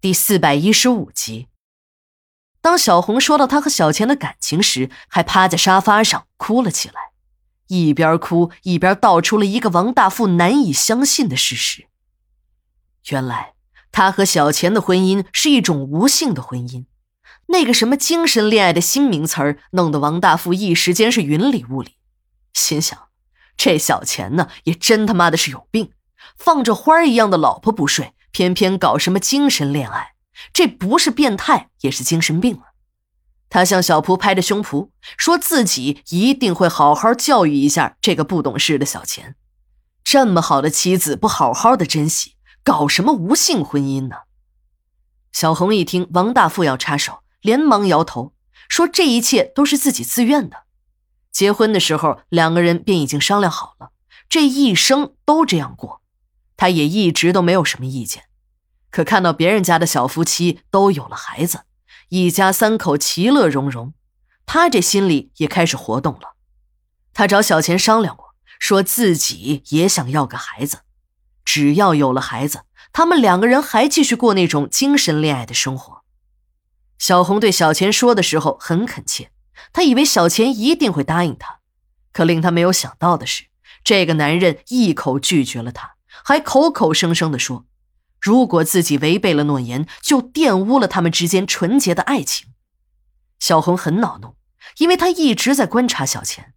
[0.00, 1.48] 第四百一十五集。
[2.60, 7.10] 当小红说到她和小钱的感情时，还趴在沙发上哭了起来，
[7.66, 11.88] 一边哭一边道出了一个王大富难以相信的事实：
[13.10, 13.54] 原来
[13.90, 16.84] 他和小钱的婚姻是一种无性的婚姻。
[17.46, 21.96] 那个什么精神恋爱的新名词儿，弄得王大富一时间是云里雾里，
[22.52, 23.08] 心想：
[23.56, 25.90] 这小钱呢，也真他妈的是有病，
[26.36, 28.12] 放着花一样的老婆不睡。
[28.38, 30.12] 偏偏搞什么精神恋爱，
[30.52, 32.66] 这不是变态也是精神病了。
[33.50, 39.34] 他向小蒲拍着胸脯，说自己一定会好好教育一下这个不懂事的小钱。
[40.04, 44.18] 这么好的妻子不好好的珍惜，搞什么无性婚姻呢？
[45.32, 48.34] 小红一听王大富要插手，连忙摇头，
[48.68, 50.58] 说这一切都是自己自愿的。
[51.32, 53.90] 结婚的时候两个人便已经商量好了，
[54.28, 56.02] 这一生都这样过。
[56.56, 58.24] 他也一直都没有什么意见，
[58.90, 61.60] 可看到别人家的小夫妻都有了孩子，
[62.08, 63.92] 一家三口其乐融融，
[64.46, 66.36] 他这心里也开始活动了。
[67.12, 70.78] 他找小钱商量过，说自己也想要个孩子，
[71.44, 76.02] 只要有了孩子，他们两个人还继续过那种精神恋爱的生活。
[76.98, 79.30] 小红对小钱说的时候很恳切，
[79.72, 81.60] 他以为小钱一定会答应他，
[82.12, 83.44] 可令他没有想到的是，
[83.84, 85.96] 这个男人一口拒绝了他。
[86.24, 87.64] 还口口声声地说，
[88.20, 92.48] 如果自己违背了诺言，就玷污了他们之间纯洁的爱情。
[93.38, 94.36] 小红很恼怒，
[94.78, 96.54] 因为她一直在观察小钱。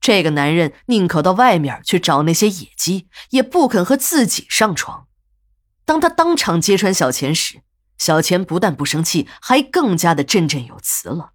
[0.00, 5.06] 这个男人宁可到外面去找那些野鸡，也不肯和自己上床。
[5.84, 7.62] 当他当场揭穿小钱时，
[7.98, 11.34] 小钱不但不生气，还更加的振振有词了：“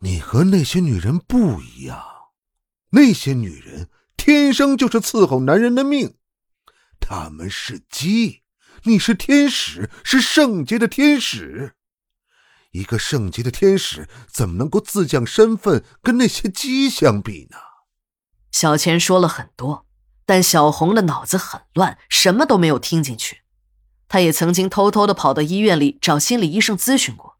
[0.00, 2.02] 你和那些女人不一样，
[2.90, 6.16] 那些女人天生就是伺候男人的命。”
[6.98, 8.42] 他们是鸡，
[8.84, 11.74] 你是天使，是圣洁的天使。
[12.72, 17.56] 一个圣洁的天使怎么能够自降身份跟那些鸡相比呢？
[18.52, 19.86] 小钱说了很多，
[20.24, 23.42] 但小红的脑子很乱，什么都没有听进去。
[24.08, 27.38] 他也曾经偷偷的跑到医院里找心理医生咨询过，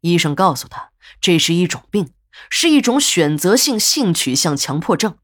[0.00, 0.90] 医生告诉他
[1.20, 2.12] 这是一种病，
[2.48, 5.18] 是一种选择性性取向强迫症，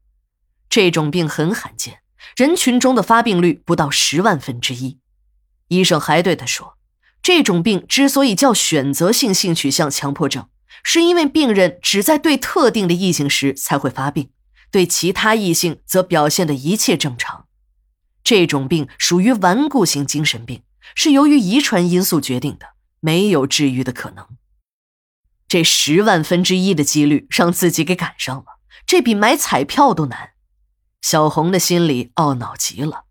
[0.69, 2.01] 这种病很罕见。
[2.35, 4.99] 人群中的发病率不到十万分之一。
[5.67, 6.77] 医生还对他说
[7.21, 10.47] ：“这种病之所以叫选择性性取向强迫症，
[10.83, 14.29] 是因为病人只在对特定的异性时才会发病，
[14.71, 17.47] 对其他异性则表现的一切正常。
[18.23, 20.63] 这种病属于顽固型精神病，
[20.95, 22.67] 是由于遗传因素决定的，
[22.99, 24.25] 没有治愈的可能。
[25.47, 30.31] 这十万分之一的几率让自己给赶上了，这比买彩票都难。”
[31.01, 33.05] 小红的心里懊恼极了，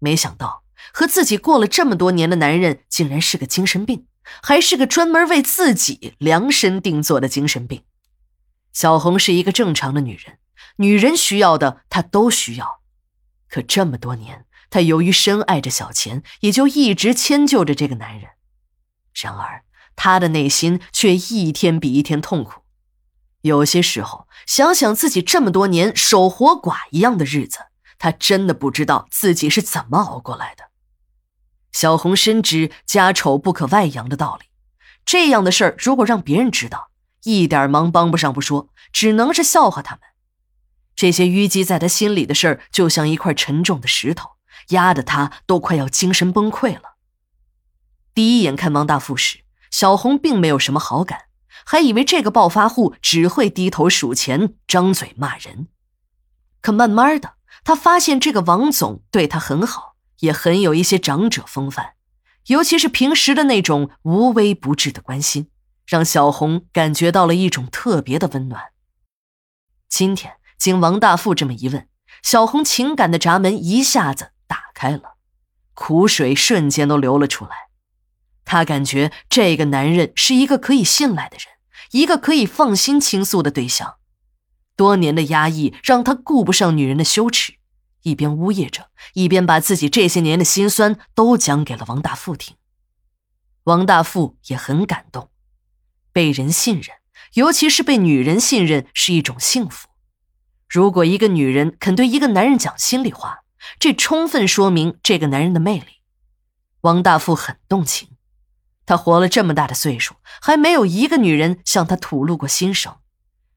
[0.00, 0.59] 没想到
[0.92, 4.06] 和自己过了这么多年的男人竟然是个精神病，
[4.42, 7.82] 还是个专门为自己量身定做的精神病。
[8.72, 10.38] 小红是一个正常的女人，
[10.76, 12.80] 女人需要的她都需要，
[13.48, 18.30] 可这么多年，她由于深爱着小钱，也就一直迁就着这个男人。
[19.20, 19.64] 然而，
[19.96, 22.62] 她的内心却一天比一天痛苦。
[23.42, 27.58] 有些时候，想想自己这么多年守活寡一样的日子，
[27.98, 30.69] 他真的不知道自己是怎么熬过来的。
[31.72, 34.46] 小红深知家丑不可外扬的道理，
[35.04, 36.90] 这样的事儿如果让别人知道，
[37.24, 40.02] 一点忙帮不上不说，只能是笑话他们。
[40.94, 44.30] 这些淤积在他心里的事儿，就像一块沉重的石头，
[44.68, 46.96] 压得他都快要精神崩溃了。
[48.12, 49.38] 第一眼看王大富时，
[49.70, 51.26] 小红并没有什么好感。
[51.66, 55.68] 还以为这个暴发户只会低头数钱、张嘴骂人，
[56.60, 59.89] 可慢慢的，他发现这个王总对他很好，
[60.20, 61.94] 也很有一些长者风范，
[62.46, 65.50] 尤其是平时的那种无微不至的关心，
[65.86, 68.70] 让小红感觉到了一种特别的温暖。
[69.88, 71.88] 今天经王大富这么一问，
[72.22, 75.16] 小红情感的闸门一下子打开了，
[75.74, 77.50] 苦水瞬间都流了出来。
[78.44, 81.46] 他感觉这个男人是一个可以信赖的人，
[81.92, 83.96] 一个可以放心倾诉的对象。
[84.76, 87.54] 多年的压抑让他顾不上女人的羞耻，
[88.02, 92.56] 一边呜咽着，一边把自己这些年的心酸都讲给了王大富听。
[93.64, 95.30] 王大富也很感动，
[96.12, 96.96] 被人信任，
[97.34, 99.88] 尤其是被女人信任，是一种幸福。
[100.68, 103.40] 如果一个女人肯对一个男人讲心里话，
[103.78, 106.00] 这充分说明这个男人的魅力。
[106.82, 108.08] 王大富很动情。
[108.86, 112.96] 他活了这么大的岁数，还没有一个女人向他吐露过心声。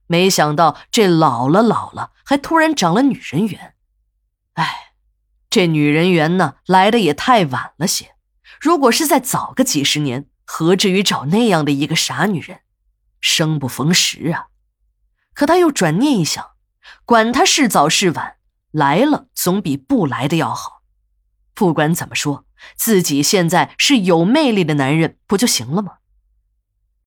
[0.06, 3.73] 没想到这老了老了，还突然长了女人缘。
[4.54, 4.94] 哎，
[5.50, 8.16] 这女人缘呢，来的也太晚了些。
[8.60, 12.60] 如果是再早个几十年，何至于找那样的一个傻女人？
[13.20, 14.48] 生不逢时啊！
[15.34, 16.52] 可他又转念一想，
[17.06, 18.36] 管他是早是晚，
[18.72, 20.84] 来了总比不来的要好。
[21.54, 22.46] 不管怎么说，
[22.76, 26.00] 自己现在是有魅力的男人，不就行了吗？